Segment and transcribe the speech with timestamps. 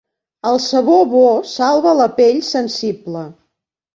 [0.51, 3.23] El sabó bo salva la pell sensible.